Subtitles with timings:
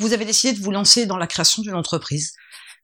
[0.00, 2.32] vous avez décidé de vous lancer dans la création d'une entreprise.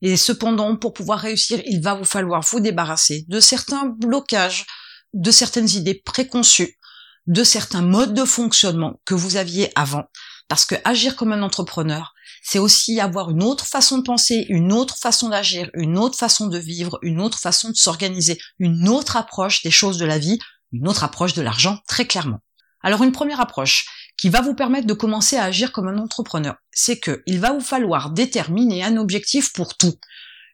[0.00, 4.64] Et cependant, pour pouvoir réussir, il va vous falloir vous débarrasser de certains blocages,
[5.12, 6.78] de certaines idées préconçues,
[7.26, 10.04] de certains modes de fonctionnement que vous aviez avant.
[10.48, 14.72] Parce que agir comme un entrepreneur, c'est aussi avoir une autre façon de penser, une
[14.72, 19.16] autre façon d'agir, une autre façon de vivre, une autre façon de s'organiser, une autre
[19.16, 20.38] approche des choses de la vie,
[20.72, 22.40] une autre approche de l'argent, très clairement.
[22.82, 23.86] Alors une première approche
[24.20, 27.52] qui va vous permettre de commencer à agir comme un entrepreneur, c'est que il va
[27.52, 29.98] vous falloir déterminer un objectif pour tout.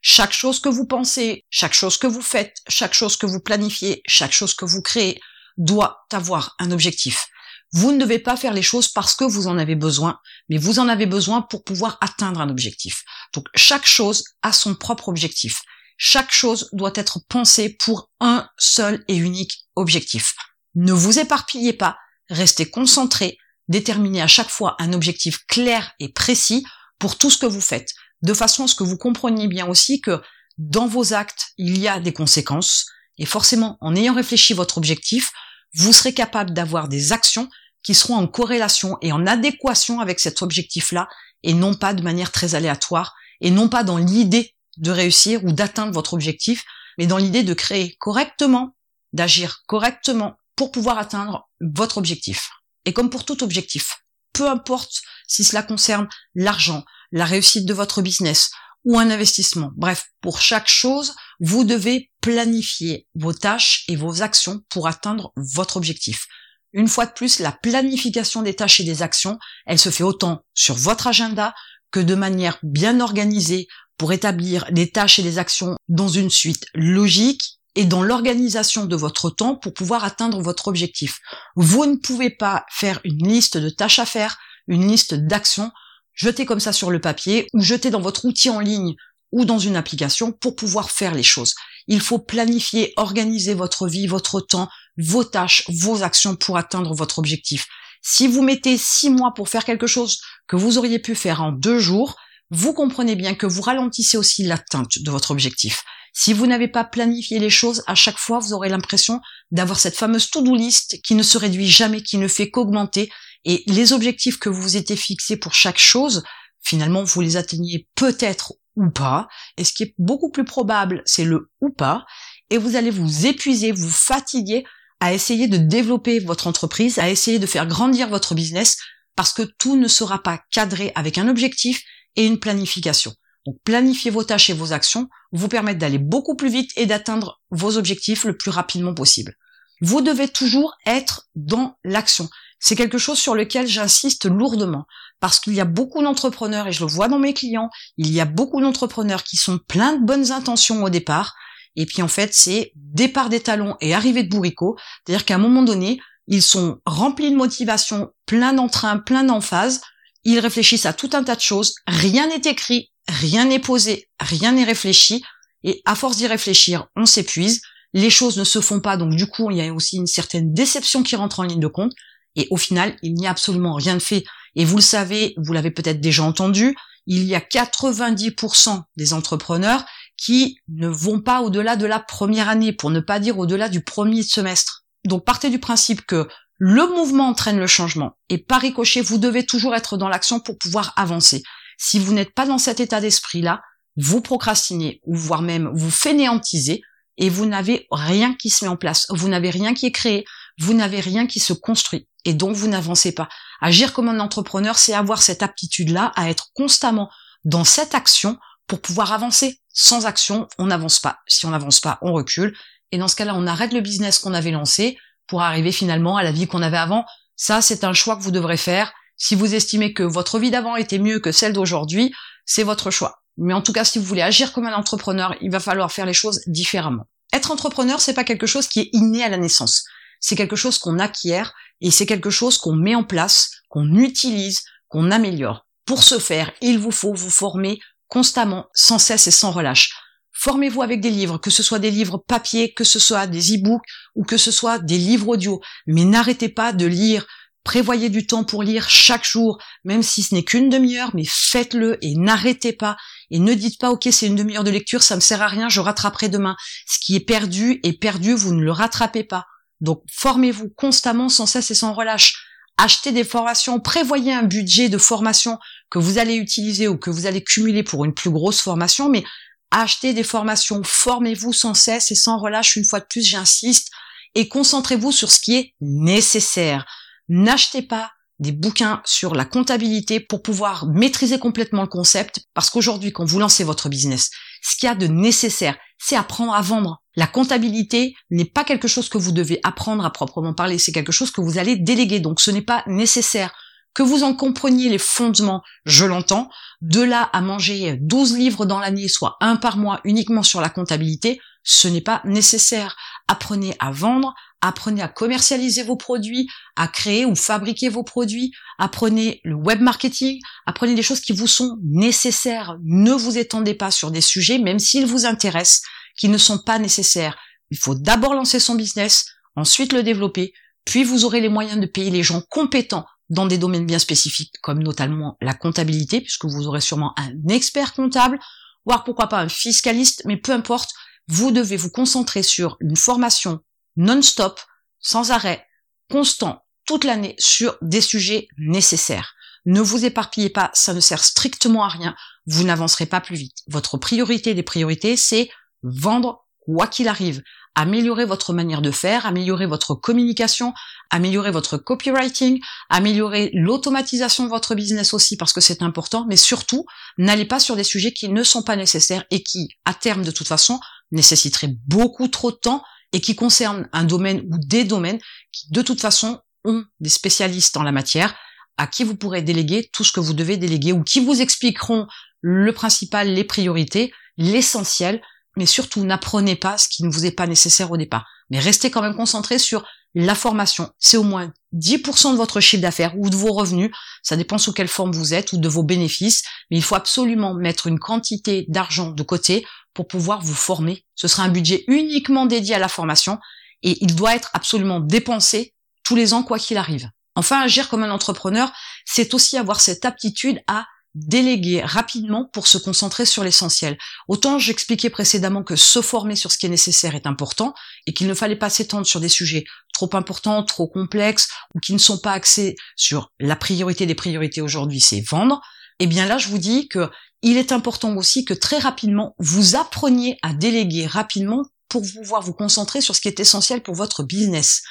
[0.00, 4.02] Chaque chose que vous pensez, chaque chose que vous faites, chaque chose que vous planifiez,
[4.06, 5.20] chaque chose que vous créez
[5.56, 7.26] doit avoir un objectif.
[7.72, 10.78] Vous ne devez pas faire les choses parce que vous en avez besoin, mais vous
[10.78, 13.02] en avez besoin pour pouvoir atteindre un objectif.
[13.34, 15.62] Donc chaque chose a son propre objectif.
[15.98, 20.36] Chaque chose doit être pensée pour un seul et unique objectif.
[20.76, 21.98] Ne vous éparpillez pas,
[22.30, 23.38] restez concentré,
[23.68, 26.64] déterminez à chaque fois un objectif clair et précis
[26.98, 27.92] pour tout ce que vous faites,
[28.22, 30.20] de façon à ce que vous compreniez bien aussi que
[30.58, 32.86] dans vos actes, il y a des conséquences,
[33.18, 35.32] et forcément, en ayant réfléchi votre objectif,
[35.74, 37.48] vous serez capable d'avoir des actions
[37.82, 41.08] qui seront en corrélation et en adéquation avec cet objectif-là,
[41.42, 45.52] et non pas de manière très aléatoire, et non pas dans l'idée de réussir ou
[45.52, 46.64] d'atteindre votre objectif,
[46.98, 48.74] mais dans l'idée de créer correctement,
[49.12, 52.50] d'agir correctement pour pouvoir atteindre votre objectif.
[52.86, 53.98] Et comme pour tout objectif,
[54.32, 58.50] peu importe si cela concerne l'argent, la réussite de votre business
[58.84, 64.62] ou un investissement, bref, pour chaque chose, vous devez planifier vos tâches et vos actions
[64.68, 66.26] pour atteindre votre objectif.
[66.72, 70.44] Une fois de plus, la planification des tâches et des actions, elle se fait autant
[70.54, 71.54] sur votre agenda
[71.90, 73.66] que de manière bien organisée
[73.98, 78.96] pour établir les tâches et les actions dans une suite logique et dans l'organisation de
[78.96, 81.20] votre temps pour pouvoir atteindre votre objectif.
[81.54, 85.70] Vous ne pouvez pas faire une liste de tâches à faire, une liste d'actions,
[86.14, 88.96] jeter comme ça sur le papier ou jeter dans votre outil en ligne
[89.30, 91.54] ou dans une application pour pouvoir faire les choses.
[91.86, 97.18] Il faut planifier, organiser votre vie, votre temps, vos tâches, vos actions pour atteindre votre
[97.18, 97.66] objectif.
[98.02, 101.52] Si vous mettez six mois pour faire quelque chose que vous auriez pu faire en
[101.52, 102.16] deux jours,
[102.50, 105.82] vous comprenez bien que vous ralentissez aussi l'atteinte de votre objectif.
[106.18, 109.98] Si vous n'avez pas planifié les choses, à chaque fois, vous aurez l'impression d'avoir cette
[109.98, 113.10] fameuse to-do list qui ne se réduit jamais, qui ne fait qu'augmenter.
[113.44, 116.24] Et les objectifs que vous vous étiez fixés pour chaque chose,
[116.62, 119.28] finalement, vous les atteignez peut-être ou pas.
[119.58, 122.06] Et ce qui est beaucoup plus probable, c'est le ou pas.
[122.48, 124.64] Et vous allez vous épuiser, vous fatiguer
[125.00, 128.78] à essayer de développer votre entreprise, à essayer de faire grandir votre business,
[129.16, 131.82] parce que tout ne sera pas cadré avec un objectif
[132.16, 133.12] et une planification.
[133.46, 137.40] Donc planifier vos tâches et vos actions vous permettent d'aller beaucoup plus vite et d'atteindre
[137.50, 139.34] vos objectifs le plus rapidement possible.
[139.80, 142.28] Vous devez toujours être dans l'action.
[142.58, 144.86] C'est quelque chose sur lequel j'insiste lourdement
[145.20, 148.20] parce qu'il y a beaucoup d'entrepreneurs, et je le vois dans mes clients, il y
[148.20, 151.34] a beaucoup d'entrepreneurs qui sont pleins de bonnes intentions au départ,
[151.74, 154.76] et puis en fait c'est départ des talons et arrivée de bourricot,
[155.06, 159.80] c'est-à-dire qu'à un moment donné, ils sont remplis de motivation, pleins d'entrain, pleins d'emphase,
[160.24, 164.52] ils réfléchissent à tout un tas de choses, rien n'est écrit, rien n'est posé, rien
[164.52, 165.22] n'est réfléchi,
[165.64, 167.60] et à force d'y réfléchir, on s'épuise,
[167.92, 170.52] les choses ne se font pas, donc du coup il y a aussi une certaine
[170.52, 171.92] déception qui rentre en ligne de compte,
[172.36, 174.24] et au final, il n'y a absolument rien de fait.
[174.54, 179.84] Et vous le savez, vous l'avez peut-être déjà entendu, il y a 90% des entrepreneurs
[180.16, 183.82] qui ne vont pas au-delà de la première année, pour ne pas dire au-delà du
[183.82, 184.84] premier semestre.
[185.06, 186.28] Donc partez du principe que
[186.58, 190.58] le mouvement entraîne le changement, et par ricochet, vous devez toujours être dans l'action pour
[190.58, 191.42] pouvoir avancer.
[191.76, 193.62] Si vous n'êtes pas dans cet état d'esprit-là,
[193.96, 196.82] vous procrastinez, ou voire même vous fainéantisez,
[197.18, 200.24] et vous n'avez rien qui se met en place, vous n'avez rien qui est créé,
[200.58, 203.28] vous n'avez rien qui se construit et donc vous n'avancez pas.
[203.60, 207.08] Agir comme un entrepreneur, c'est avoir cette aptitude-là à être constamment
[207.44, 209.60] dans cette action pour pouvoir avancer.
[209.72, 211.20] Sans action, on n'avance pas.
[211.28, 212.54] Si on n'avance pas, on recule.
[212.90, 214.98] Et dans ce cas-là, on arrête le business qu'on avait lancé
[215.28, 217.04] pour arriver finalement à la vie qu'on avait avant.
[217.36, 218.92] Ça, c'est un choix que vous devrez faire.
[219.16, 222.12] Si vous estimez que votre vie d'avant était mieux que celle d'aujourd'hui,
[222.44, 223.22] c'est votre choix.
[223.36, 226.06] Mais en tout cas, si vous voulez agir comme un entrepreneur, il va falloir faire
[226.06, 227.06] les choses différemment.
[227.32, 229.84] Être entrepreneur, c'est pas quelque chose qui est inné à la naissance
[230.20, 234.62] c'est quelque chose qu'on acquiert et c'est quelque chose qu'on met en place, qu'on utilise,
[234.88, 235.66] qu'on améliore.
[235.84, 237.78] Pour ce faire, il vous faut vous former
[238.08, 239.92] constamment, sans cesse et sans relâche.
[240.32, 243.86] Formez-vous avec des livres, que ce soit des livres papier, que ce soit des e-books
[244.14, 245.60] ou que ce soit des livres audio.
[245.86, 247.26] Mais n'arrêtez pas de lire.
[247.66, 251.98] Prévoyez du temps pour lire chaque jour, même si ce n'est qu'une demi-heure, mais faites-le
[252.00, 252.96] et n'arrêtez pas.
[253.32, 255.68] Et ne dites pas, ok, c'est une demi-heure de lecture, ça me sert à rien,
[255.68, 256.54] je rattraperai demain.
[256.86, 259.46] Ce qui est perdu est perdu, vous ne le rattrapez pas.
[259.80, 262.46] Donc formez-vous constamment, sans cesse et sans relâche.
[262.76, 265.58] achetez des formations, prévoyez un budget de formation
[265.90, 269.24] que vous allez utiliser ou que vous allez cumuler pour une plus grosse formation, mais
[269.72, 273.90] achetez des formations, formez-vous sans cesse et sans relâche, une fois de plus, j'insiste,
[274.36, 276.86] et concentrez-vous sur ce qui est nécessaire.
[277.28, 283.12] N'achetez pas des bouquins sur la comptabilité pour pouvoir maîtriser complètement le concept, parce qu'aujourd'hui,
[283.12, 284.30] quand vous lancez votre business,
[284.62, 287.00] ce qu'il y a de nécessaire, c'est apprendre à vendre.
[287.14, 291.12] La comptabilité n'est pas quelque chose que vous devez apprendre à proprement parler, c'est quelque
[291.12, 293.54] chose que vous allez déléguer, donc ce n'est pas nécessaire.
[293.94, 296.50] Que vous en compreniez les fondements, je l'entends,
[296.82, 300.68] de là à manger 12 livres dans l'année, soit un par mois uniquement sur la
[300.68, 302.96] comptabilité, ce n'est pas nécessaire.
[303.28, 309.40] Apprenez à vendre, apprenez à commercialiser vos produits, à créer ou fabriquer vos produits, apprenez
[309.44, 312.76] le web marketing, apprenez des choses qui vous sont nécessaires.
[312.84, 315.82] Ne vous étendez pas sur des sujets, même s'ils vous intéressent,
[316.16, 317.36] qui ne sont pas nécessaires.
[317.70, 319.26] Il faut d'abord lancer son business,
[319.56, 320.52] ensuite le développer,
[320.84, 324.54] puis vous aurez les moyens de payer les gens compétents dans des domaines bien spécifiques,
[324.62, 328.38] comme notamment la comptabilité, puisque vous aurez sûrement un expert comptable,
[328.84, 330.92] voire pourquoi pas un fiscaliste, mais peu importe,
[331.28, 333.60] vous devez vous concentrer sur une formation
[333.96, 334.60] non-stop,
[335.00, 335.66] sans arrêt,
[336.10, 339.34] constant, toute l'année, sur des sujets nécessaires.
[339.64, 342.14] Ne vous éparpillez pas, ça ne sert strictement à rien,
[342.46, 343.58] vous n'avancerez pas plus vite.
[343.66, 345.50] Votre priorité des priorités, c'est
[345.82, 347.42] vendre quoi qu'il arrive.
[347.74, 350.72] Améliorer votre manière de faire, améliorer votre communication,
[351.10, 356.86] améliorer votre copywriting, améliorer l'automatisation de votre business aussi parce que c'est important, mais surtout,
[357.18, 360.30] n'allez pas sur des sujets qui ne sont pas nécessaires et qui, à terme de
[360.30, 360.80] toute façon,
[361.12, 362.82] nécessiteraient beaucoup trop de temps
[363.12, 365.20] et qui concernent un domaine ou des domaines
[365.52, 368.34] qui de toute façon ont des spécialistes en la matière
[368.76, 372.06] à qui vous pourrez déléguer tout ce que vous devez déléguer ou qui vous expliqueront
[372.40, 375.22] le principal, les priorités, l'essentiel,
[375.56, 378.26] mais surtout n'apprenez pas ce qui ne vous est pas nécessaire au départ.
[378.50, 380.90] Mais restez quand même concentré sur la formation.
[380.98, 383.90] C'est au moins 10% de votre chiffre d'affaires ou de vos revenus,
[384.22, 387.54] ça dépend sous quelle forme vous êtes ou de vos bénéfices, mais il faut absolument
[387.54, 391.04] mettre une quantité d'argent de côté pour pouvoir vous former.
[391.14, 393.38] Ce sera un budget uniquement dédié à la formation
[393.82, 397.10] et il doit être absolument dépensé tous les ans quoi qu'il arrive.
[397.34, 398.72] Enfin, agir comme un entrepreneur,
[399.04, 403.96] c'est aussi avoir cette aptitude à déléguer rapidement pour se concentrer sur l'essentiel.
[404.28, 407.74] Autant j'expliquais précédemment que se former sur ce qui est nécessaire est important
[408.06, 409.64] et qu'il ne fallait pas s'étendre sur des sujets
[409.94, 414.60] trop importants, trop complexes ou qui ne sont pas axés sur la priorité des priorités
[414.60, 415.62] aujourd'hui, c'est vendre.
[416.00, 417.08] Eh bien là, je vous dis que
[417.42, 422.52] il est important aussi que très rapidement, vous appreniez à déléguer rapidement pour pouvoir vous
[422.52, 424.82] concentrer sur ce qui est essentiel pour votre business.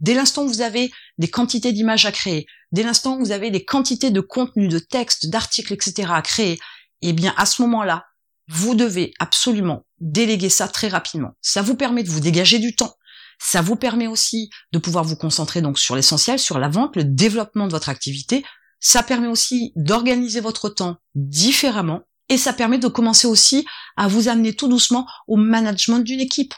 [0.00, 3.50] Dès l'instant où vous avez des quantités d'images à créer, dès l'instant où vous avez
[3.50, 6.08] des quantités de contenu, de textes, d'articles, etc.
[6.12, 6.58] à créer,
[7.02, 8.06] eh bien à ce moment-là,
[8.48, 11.32] vous devez absolument déléguer ça très rapidement.
[11.40, 12.94] Ça vous permet de vous dégager du temps.
[13.38, 17.04] Ça vous permet aussi de pouvoir vous concentrer donc sur l'essentiel, sur la vente, le
[17.04, 18.44] développement de votre activité,
[18.80, 23.66] ça permet aussi d'organiser votre temps différemment et ça permet de commencer aussi
[23.96, 26.54] à vous amener tout doucement au management d'une équipe.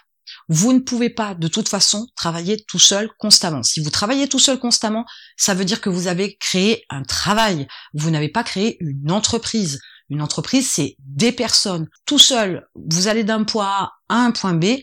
[0.48, 3.62] Vous ne pouvez pas de toute façon travailler tout seul constamment.
[3.62, 5.04] Si vous travaillez tout seul constamment,
[5.36, 7.68] ça veut dire que vous avez créé un travail.
[7.92, 9.80] Vous n'avez pas créé une entreprise.
[10.08, 11.86] Une entreprise, c'est des personnes.
[12.06, 14.78] Tout seul, vous allez d'un point A à un point B.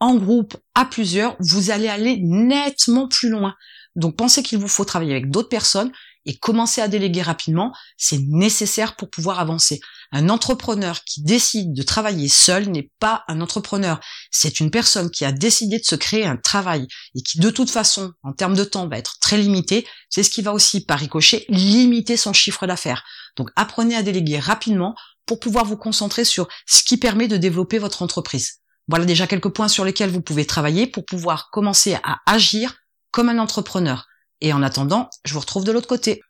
[0.00, 3.54] En groupe, à plusieurs, vous allez aller nettement plus loin.
[3.94, 5.92] Donc pensez qu'il vous faut travailler avec d'autres personnes
[6.26, 9.80] et commencer à déléguer rapidement, c'est nécessaire pour pouvoir avancer.
[10.12, 14.00] Un entrepreneur qui décide de travailler seul n'est pas un entrepreneur.
[14.30, 17.70] C'est une personne qui a décidé de se créer un travail et qui de toute
[17.70, 19.86] façon, en termes de temps, va être très limité.
[20.08, 23.04] C'est ce qui va aussi, par ricochet, limiter son chiffre d'affaires.
[23.36, 24.94] Donc apprenez à déléguer rapidement
[25.26, 28.60] pour pouvoir vous concentrer sur ce qui permet de développer votre entreprise.
[28.88, 32.74] Voilà déjà quelques points sur lesquels vous pouvez travailler pour pouvoir commencer à agir
[33.10, 34.06] comme un entrepreneur.
[34.44, 36.20] Et en attendant, je vous retrouve de l'autre côté.